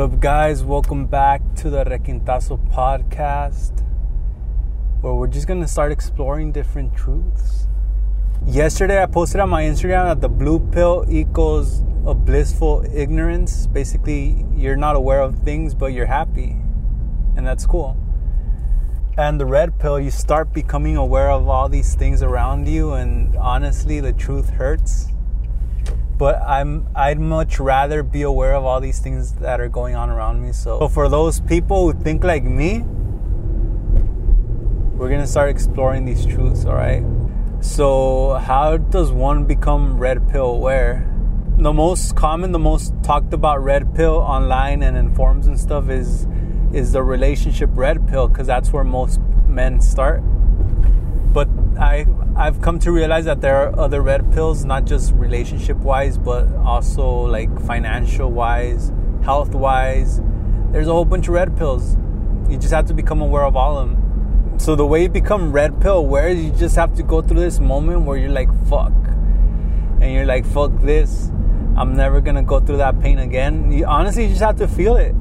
[0.00, 0.64] What up, guys?
[0.64, 3.84] Welcome back to the Requintazo podcast,
[5.02, 7.68] where we're just gonna start exploring different truths.
[8.46, 13.66] Yesterday, I posted on my Instagram that the blue pill equals a blissful ignorance.
[13.66, 16.56] Basically, you're not aware of things, but you're happy,
[17.36, 17.94] and that's cool.
[19.18, 23.36] And the red pill, you start becoming aware of all these things around you, and
[23.36, 25.09] honestly, the truth hurts
[26.20, 30.10] but I'm I'd much rather be aware of all these things that are going on
[30.10, 30.52] around me.
[30.52, 32.84] So, so for those people who think like me,
[34.98, 36.66] we're gonna start exploring these truths.
[36.66, 37.02] All right.
[37.62, 41.10] So how does one become red pill aware?
[41.56, 45.88] The most common, the most talked about red pill online and in forums and stuff
[45.88, 46.26] is
[46.74, 50.22] is the relationship red pill because that's where most men start.
[51.80, 56.18] I I've come to realize that there are other red pills, not just relationship wise,
[56.18, 60.20] but also like financial wise, health wise.
[60.72, 61.96] There's a whole bunch of red pills.
[62.48, 64.58] You just have to become aware of all of them.
[64.58, 67.58] So the way you become red pill is you just have to go through this
[67.60, 68.92] moment where you're like fuck,
[70.00, 71.30] and you're like fuck this.
[71.76, 73.72] I'm never gonna go through that pain again.
[73.72, 75.14] You honestly you just have to feel it,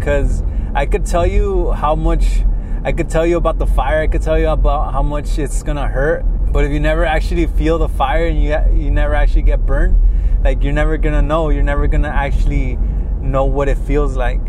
[0.00, 0.42] cause
[0.74, 2.42] I could tell you how much
[2.86, 4.00] I could tell you about the fire.
[4.00, 6.22] I could tell you about how much it's gonna hurt.
[6.52, 9.98] But if you never actually feel the fire and you you never actually get burned,
[10.44, 11.50] like you're never gonna know.
[11.50, 12.78] You're never gonna actually
[13.20, 14.40] know what it feels like.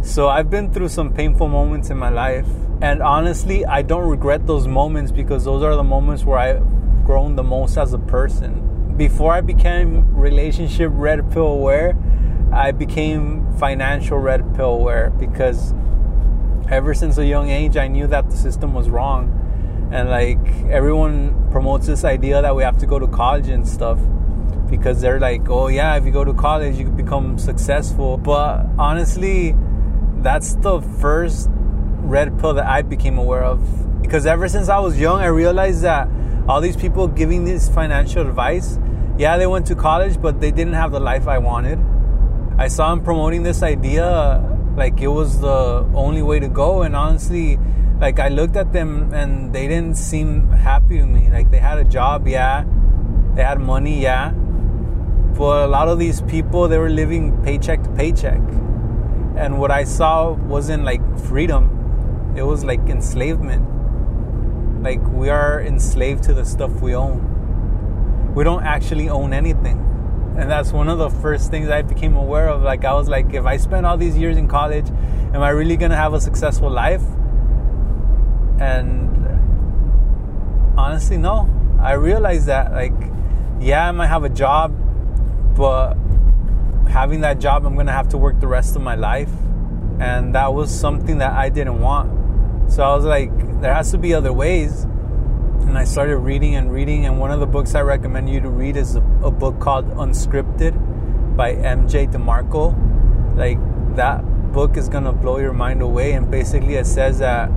[0.00, 2.48] So I've been through some painful moments in my life,
[2.80, 6.64] and honestly, I don't regret those moments because those are the moments where I've
[7.04, 8.94] grown the most as a person.
[8.96, 11.98] Before I became relationship red pill aware,
[12.50, 15.74] I became financial red pill aware because
[16.70, 19.34] ever since a young age, I knew that the system was wrong.
[19.90, 20.38] And like
[20.70, 23.98] everyone promotes this idea that we have to go to college and stuff
[24.68, 28.18] because they're like, oh yeah, if you go to college, you become successful.
[28.18, 29.54] But honestly,
[30.18, 34.02] that's the first red pill that I became aware of.
[34.02, 36.08] Because ever since I was young, I realized that
[36.48, 38.78] all these people giving this financial advice,
[39.16, 41.78] yeah, they went to college, but they didn't have the life I wanted.
[42.58, 46.94] I saw them promoting this idea like it was the only way to go and
[46.94, 47.58] honestly
[48.00, 51.28] like i looked at them and they didn't seem happy to me.
[51.30, 52.64] Like they had a job yeah.
[53.34, 54.30] They had money yeah.
[54.30, 58.40] But a lot of these people they were living paycheck to paycheck.
[59.36, 62.34] And what i saw wasn't like freedom.
[62.36, 63.66] It was like enslavement.
[64.82, 68.32] Like we are enslaved to the stuff we own.
[68.36, 69.87] We don't actually own anything
[70.36, 72.62] and that's one of the first things I became aware of.
[72.62, 74.88] Like I was like, if I spend all these years in college,
[75.34, 77.02] am I really gonna have a successful life?
[78.60, 79.26] And
[80.76, 81.48] honestly, no.
[81.80, 82.92] I realized that like,
[83.60, 84.74] yeah, I might have a job,
[85.56, 85.94] but
[86.88, 89.30] having that job, I'm gonna have to work the rest of my life,
[90.00, 92.72] and that was something that I didn't want.
[92.72, 94.86] So I was like, there has to be other ways
[95.68, 97.04] and I started reading and reading.
[97.04, 99.86] And one of the books I recommend you to read is a, a book called
[99.90, 103.36] Unscripted by MJ DeMarco.
[103.36, 103.58] Like
[103.96, 106.12] that book is gonna blow your mind away.
[106.12, 107.50] And basically, it says that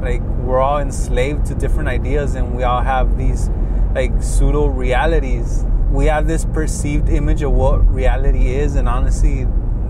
[0.00, 3.50] like we're all enslaved to different ideas, and we all have these
[3.92, 5.64] like pseudo realities.
[5.90, 9.48] We have this perceived image of what reality is, and honestly,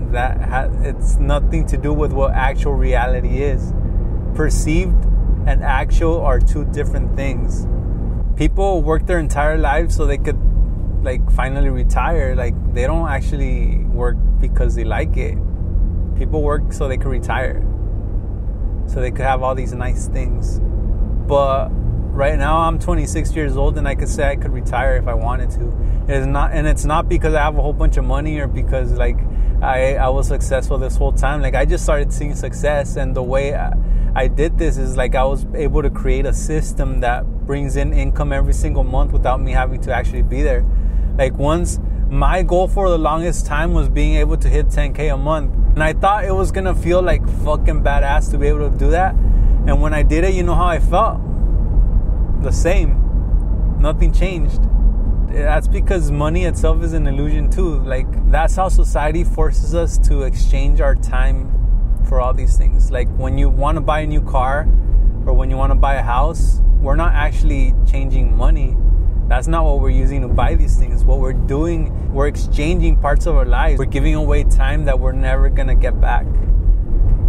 [0.09, 3.73] that ha- it's nothing to do with what actual reality is.
[4.33, 5.05] Perceived
[5.49, 7.65] and actual are two different things.
[8.35, 10.39] People work their entire lives so they could
[11.03, 12.35] like finally retire.
[12.35, 15.37] Like they don't actually work because they like it.
[16.15, 17.65] People work so they could retire.
[18.85, 20.59] So they could have all these nice things.
[21.27, 21.69] But
[22.13, 25.15] right now I'm 26 years old and I could say I could retire if I
[25.15, 25.73] wanted to.
[26.07, 28.91] It's not and it's not because I have a whole bunch of money or because
[28.91, 29.17] like
[29.63, 31.41] I I was successful this whole time.
[31.41, 33.73] Like I just started seeing success and the way I,
[34.15, 37.93] I did this is like I was able to create a system that brings in
[37.93, 40.65] income every single month without me having to actually be there.
[41.17, 45.17] Like once my goal for the longest time was being able to hit 10k a
[45.17, 45.53] month.
[45.75, 48.89] And I thought it was gonna feel like fucking badass to be able to do
[48.91, 49.13] that.
[49.13, 51.21] And when I did it, you know how I felt?
[52.41, 53.77] The same.
[53.79, 54.61] Nothing changed.
[55.29, 57.79] That's because money itself is an illusion too.
[57.81, 61.55] Like that's how society forces us to exchange our time
[62.09, 62.91] for all these things.
[62.91, 64.67] Like when you want to buy a new car
[65.25, 68.75] or when you want to buy a house, we're not actually changing money.
[69.27, 71.05] That's not what we're using to buy these things.
[71.05, 73.77] What we're doing, we're exchanging parts of our lives.
[73.77, 76.25] We're giving away time that we're never going to get back.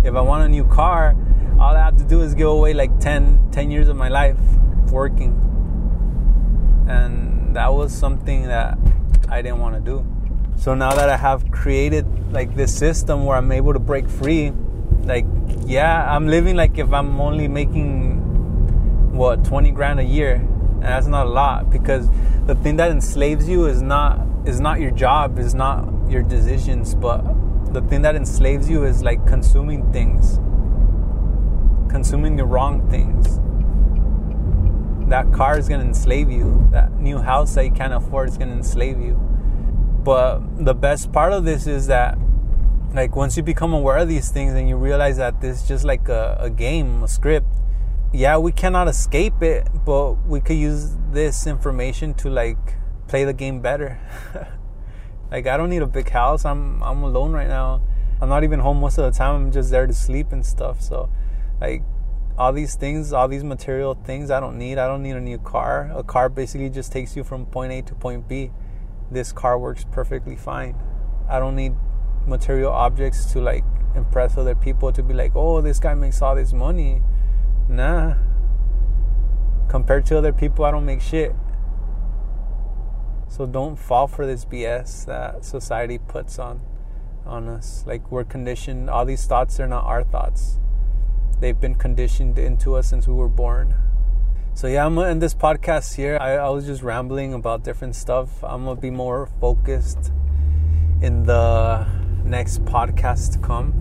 [0.03, 1.15] If I want a new car,
[1.61, 4.39] all I have to do is give away like 10, 10 years of my life
[4.91, 5.37] working.
[6.89, 8.79] And that was something that
[9.29, 10.07] I didn't want to do.
[10.57, 14.53] So now that I have created like this system where I'm able to break free,
[15.05, 15.27] like
[15.67, 18.19] yeah, I'm living like if I'm only making
[19.17, 22.09] what 20 grand a year, and that's not a lot because
[22.47, 26.95] the thing that enslaves you is not is not your job, is not your decisions,
[26.95, 27.23] but
[27.73, 30.39] the thing that enslaves you is like consuming things,
[31.91, 33.39] consuming the wrong things.
[35.09, 36.69] That car is gonna enslave you.
[36.73, 39.15] That new house that you can't afford is gonna enslave you.
[40.03, 42.17] But the best part of this is that,
[42.93, 45.85] like, once you become aware of these things and you realize that this is just
[45.85, 47.47] like a, a game, a script,
[48.13, 52.59] yeah, we cannot escape it, but we could use this information to like
[53.07, 53.99] play the game better.
[55.31, 56.45] like I don't need a big house.
[56.45, 57.83] I'm I'm alone right now.
[58.21, 59.35] I'm not even home most of the time.
[59.37, 60.81] I'm just there to sleep and stuff.
[60.81, 61.09] So
[61.61, 61.83] like
[62.37, 64.79] all these things, all these material things I don't need.
[64.79, 65.91] I don't need a new car.
[65.95, 68.51] A car basically just takes you from point A to point B.
[69.11, 70.75] This car works perfectly fine.
[71.29, 71.75] I don't need
[72.27, 73.65] material objects to like
[73.95, 77.03] impress other people to be like, "Oh, this guy makes all this money."
[77.69, 78.15] Nah.
[79.69, 81.35] Compared to other people, I don't make shit.
[83.29, 86.61] So don't fall for this BS that society puts on
[87.25, 87.85] on us.
[87.87, 88.91] Like we're conditioned.
[88.91, 90.59] All these thoughts are not our thoughts.
[91.39, 93.77] They've been conditioned into us since we were born.
[94.55, 96.19] So yeah, I'm gonna end this podcast here.
[96.21, 98.43] I, I was just rambling about different stuff.
[98.43, 100.13] I'm gonna be more focused
[101.01, 101.87] in the
[102.31, 103.75] next podcast to come.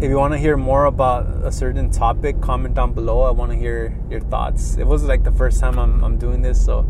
[0.00, 3.20] If you want to hear more about a certain topic, comment down below.
[3.22, 4.78] I want to hear your thoughts.
[4.78, 6.88] It was like the first time I'm, I'm doing this, so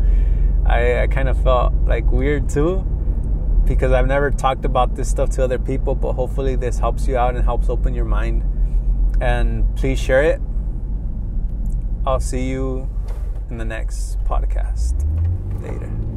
[0.65, 2.85] I, I kind of felt like weird too
[3.65, 7.17] because I've never talked about this stuff to other people, but hopefully this helps you
[7.17, 8.43] out and helps open your mind.
[9.21, 10.41] And please share it.
[12.05, 12.89] I'll see you
[13.49, 14.95] in the next podcast.
[15.61, 16.10] Later.